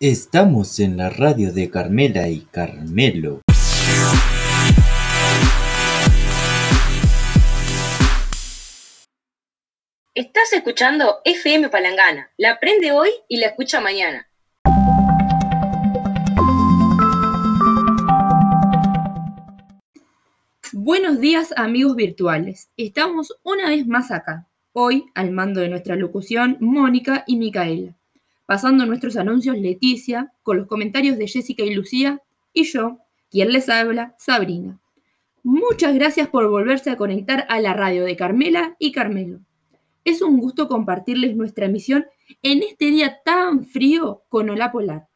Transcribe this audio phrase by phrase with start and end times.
[0.00, 3.40] Estamos en la radio de Carmela y Carmelo.
[10.14, 12.30] Estás escuchando FM Palangana.
[12.36, 14.28] La aprende hoy y la escucha mañana.
[20.72, 22.70] Buenos días amigos virtuales.
[22.76, 24.48] Estamos una vez más acá.
[24.72, 27.97] Hoy al mando de nuestra locución Mónica y Micaela.
[28.48, 32.22] Pasando nuestros anuncios Leticia, con los comentarios de Jessica y Lucía,
[32.54, 32.96] y yo,
[33.30, 34.80] quien les habla, Sabrina.
[35.42, 39.40] Muchas gracias por volverse a conectar a la radio de Carmela y Carmelo.
[40.02, 42.06] Es un gusto compartirles nuestra emisión
[42.42, 45.08] en este día tan frío con Hola Polar.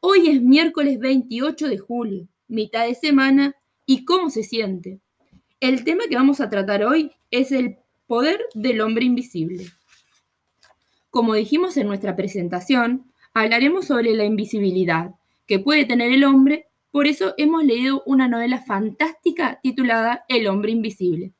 [0.00, 3.54] Hoy es miércoles 28 de julio, mitad de semana,
[3.86, 4.98] y cómo se siente.
[5.60, 7.76] El tema que vamos a tratar hoy es el
[8.08, 9.66] poder del hombre invisible.
[11.10, 15.14] Como dijimos en nuestra presentación, hablaremos sobre la invisibilidad
[15.46, 20.70] que puede tener el hombre, por eso hemos leído una novela fantástica titulada El hombre
[20.70, 21.32] invisible.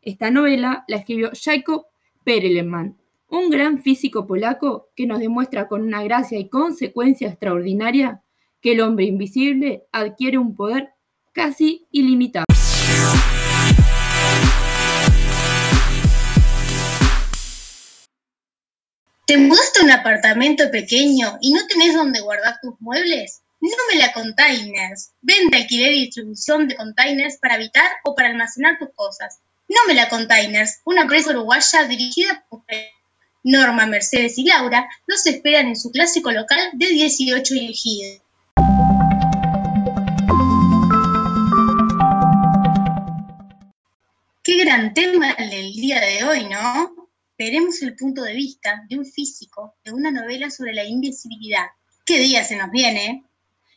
[0.00, 1.84] Esta novela la escribió Jacob
[2.24, 2.96] Perelman,
[3.28, 8.22] un gran físico polaco que nos demuestra con una gracia y consecuencia extraordinaria
[8.62, 10.90] que el hombre invisible adquiere un poder
[11.32, 12.46] casi ilimitado.
[19.30, 23.42] ¿Te mudaste un apartamento pequeño y no tenés dónde guardar tus muebles?
[23.60, 25.12] No me la containers.
[25.22, 29.38] Vende, alquiler y distribución de containers para habitar o para almacenar tus cosas.
[29.68, 32.64] No me la containers, una empresa uruguaya dirigida por
[33.44, 38.22] Norma, Mercedes y Laura, los esperan en su clásico local de 18 elegidos.
[44.42, 46.99] Qué gran tema el del día de hoy, ¿no?
[47.40, 51.68] Veremos el punto de vista de un físico de una novela sobre la invisibilidad.
[52.04, 53.24] ¿Qué día se nos viene?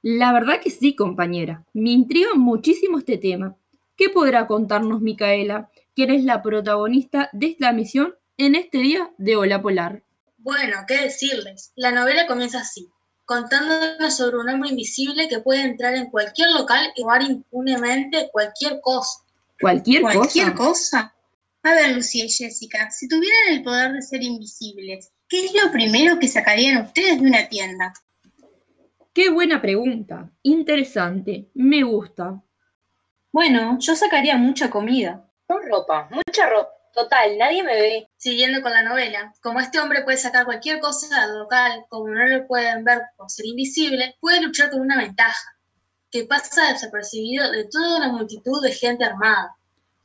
[0.00, 1.64] La verdad que sí, compañera.
[1.72, 3.56] Me intriga muchísimo este tema.
[3.96, 9.34] ¿Qué podrá contarnos Micaela, quien es la protagonista de esta misión en este día de
[9.34, 10.04] Hola Polar?
[10.36, 11.72] Bueno, ¿qué decirles?
[11.74, 12.88] La novela comienza así,
[13.24, 18.78] contándonos sobre un hombre invisible que puede entrar en cualquier local y robar impunemente cualquier
[18.80, 19.18] cosa.
[19.60, 21.12] ¿Cualquier, ¿Cualquier cosa?
[21.62, 25.70] A ver, Lucía y Jessica, si tuvieran el poder de ser invisibles, ¿qué es lo
[25.72, 27.92] primero que sacarían ustedes de una tienda?
[29.12, 30.30] Qué buena pregunta.
[30.42, 31.50] Interesante.
[31.54, 32.40] Me gusta.
[33.32, 35.28] Bueno, yo sacaría mucha comida.
[35.46, 36.70] Con ropa, mucha ropa.
[36.94, 38.08] Total, nadie me ve.
[38.16, 42.26] Siguiendo con la novela, como este hombre puede sacar cualquier cosa del local, como no
[42.26, 45.58] lo pueden ver por ser invisible, puede luchar con una ventaja,
[46.10, 49.56] que pasa desapercibido de toda una multitud de gente armada.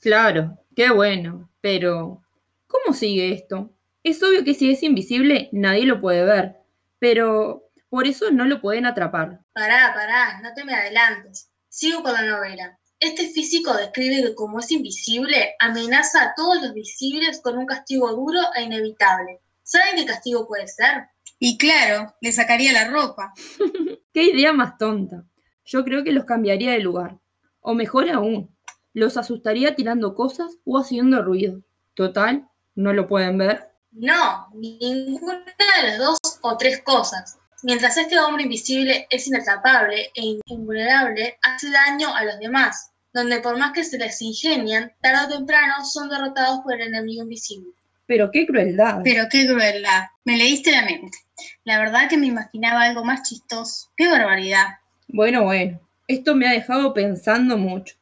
[0.01, 1.49] Claro, qué bueno.
[1.61, 2.21] Pero,
[2.67, 3.73] ¿cómo sigue esto?
[4.03, 6.57] Es obvio que si es invisible, nadie lo puede ver.
[6.99, 9.39] Pero, por eso no lo pueden atrapar.
[9.53, 11.49] Pará, pará, no te me adelantes.
[11.69, 12.79] Sigo con la novela.
[12.99, 18.11] Este físico describe que como es invisible, amenaza a todos los visibles con un castigo
[18.13, 19.41] duro e inevitable.
[19.63, 21.07] ¿Saben qué castigo puede ser?
[21.39, 23.33] Y claro, le sacaría la ropa.
[24.13, 25.25] qué idea más tonta.
[25.65, 27.19] Yo creo que los cambiaría de lugar.
[27.59, 28.52] O mejor aún,
[28.93, 31.61] los asustaría tirando cosas o haciendo ruido.
[31.93, 33.69] Total, no lo pueden ver.
[33.91, 37.37] No, ninguna de las dos o tres cosas.
[37.63, 43.57] Mientras este hombre invisible es inatrapable e invulnerable, hace daño a los demás, donde por
[43.57, 47.71] más que se les ingenian, tarde o temprano son derrotados por el enemigo invisible.
[48.05, 48.99] Pero qué crueldad.
[49.03, 50.07] Pero qué crueldad.
[50.25, 51.17] Me leíste la mente.
[51.63, 53.89] La verdad que me imaginaba algo más chistoso.
[53.95, 54.79] Qué barbaridad.
[55.07, 57.95] Bueno, bueno, esto me ha dejado pensando mucho.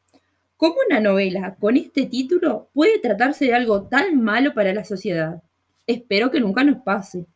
[0.62, 5.42] ¿Cómo una novela con este título puede tratarse de algo tan malo para la sociedad?
[5.88, 7.26] Espero que nunca nos pase.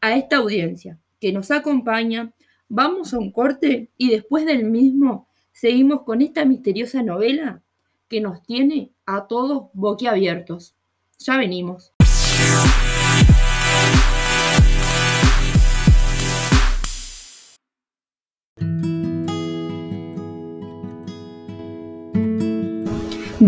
[0.00, 2.32] A esta audiencia que nos acompaña,
[2.68, 7.62] vamos a un corte y después del mismo seguimos con esta misteriosa novela
[8.06, 10.76] que nos tiene a todos boquiabiertos.
[11.18, 11.97] Ya venimos.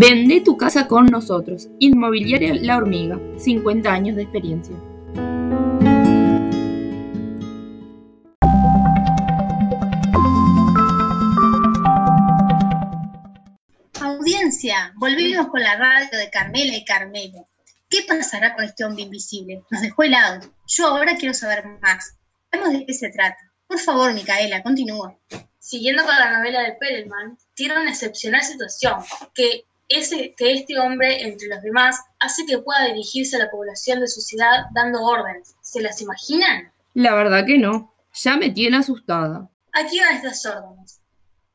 [0.01, 1.69] Vende tu casa con nosotros.
[1.79, 4.75] Inmobiliaria La Hormiga, 50 años de experiencia.
[14.01, 17.47] Audiencia, volvimos con la radio de Carmela y Carmelo.
[17.91, 19.65] ¿Qué pasará con este hombre invisible?
[19.69, 20.51] Nos dejó helado.
[20.67, 22.17] Yo ahora quiero saber más.
[22.51, 23.37] Veamos de qué se trata.
[23.67, 25.15] Por favor, Micaela, continúa.
[25.59, 28.95] Siguiendo con la novela de Perelman, tiene una excepcional situación
[29.35, 34.01] que ese, que este hombre, entre los demás, hace que pueda dirigirse a la población
[34.01, 35.57] de su ciudad dando órdenes.
[35.61, 36.73] ¿Se las imaginan?
[36.95, 37.93] La verdad que no.
[38.15, 39.49] Ya me tiene asustada.
[39.73, 41.01] Aquí van estas órdenes.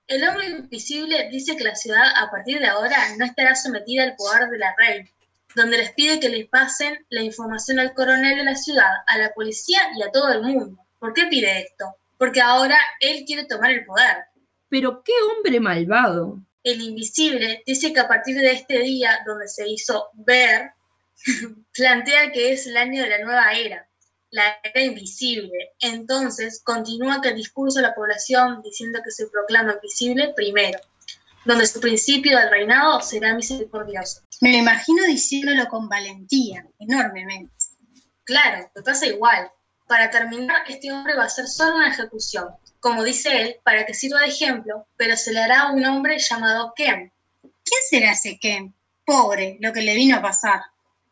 [0.08, 4.16] El hombre invisible dice que la ciudad a partir de ahora no estará sometida al
[4.16, 5.10] poder de la reina,
[5.56, 9.34] donde les pide que les pasen la información al coronel de la ciudad, a la
[9.34, 10.78] policía y a todo el mundo.
[11.00, 11.86] ¿Por qué pide esto?
[12.18, 14.26] Porque ahora él quiere tomar el poder.
[14.70, 16.40] Pero qué hombre malvado.
[16.66, 20.72] El invisible dice que a partir de este día, donde se hizo ver,
[21.74, 23.88] plantea que es el año de la nueva era,
[24.32, 25.76] la era invisible.
[25.80, 30.80] Entonces continúa que el discurso de la población diciendo que se proclama invisible primero,
[31.46, 34.22] donde su principio del reinado será misericordioso.
[34.42, 37.54] Me lo imagino diciéndolo con valentía, enormemente.
[38.24, 39.52] Claro, te pasa igual.
[39.86, 42.48] Para terminar, este hombre va a ser solo una ejecución,
[42.86, 46.20] como dice él, para que sirva de ejemplo, pero se le hará a un hombre
[46.20, 47.10] llamado Kem.
[47.42, 48.74] ¿Quién será ese Kem?
[49.04, 50.62] Pobre, lo que le vino a pasar.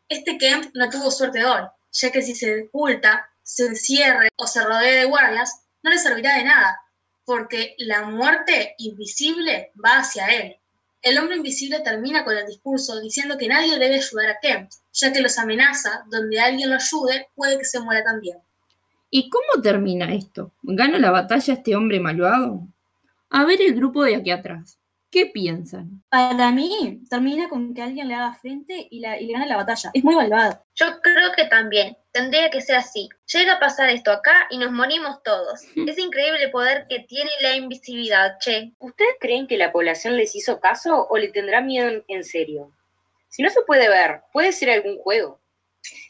[0.08, 4.62] Este Kem no tuvo suerte hoy, ya que si se oculta, se encierre o se
[4.62, 6.80] rodee de guardias, no le servirá de nada,
[7.24, 10.56] porque la muerte invisible va hacia él.
[11.02, 15.12] El hombre invisible termina con el discurso diciendo que nadie debe ayudar a Kem, ya
[15.12, 18.38] que los amenaza, donde alguien lo ayude puede que se muera también.
[19.10, 20.52] ¿Y cómo termina esto?
[20.62, 22.66] ¿Gana la batalla este hombre malvado?
[23.30, 24.78] A ver el grupo de aquí atrás.
[25.14, 26.02] ¿Qué piensan?
[26.08, 29.90] Para mí, termina con que alguien le haga frente y, le gane la batalla.
[29.94, 30.60] Es muy malvado.
[30.74, 31.96] Yo creo que también.
[32.10, 33.08] Tendría que ser así.
[33.32, 35.60] Llega a pasar esto acá y nos morimos todos.
[35.76, 38.72] es increíble el poder que tiene la invisibilidad, che.
[38.80, 42.72] ¿Ustedes creen que la población les hizo caso o le tendrá miedo en serio?
[43.28, 45.40] Si no se puede ver, puede ser algún juego.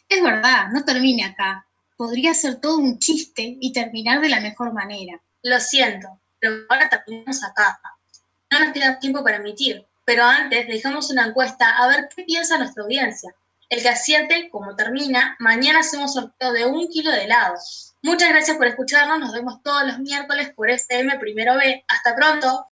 [0.08, 4.73] Es verdad, no termine acá podría ser todo un chiste y terminar de la mejor
[4.73, 5.20] manera.
[5.43, 7.81] Lo siento, pero ahora terminamos acá.
[8.50, 12.58] No nos queda tiempo para emitir, pero antes dejamos una encuesta a ver qué piensa
[12.58, 13.35] nuestra audiencia.
[13.70, 17.55] El que acierte, como termina, mañana hacemos sorteo de un kilo de helado.
[18.02, 21.85] Muchas gracias por escucharnos, nos vemos todos los miércoles por FM Primero B.
[21.88, 22.69] Hasta pronto.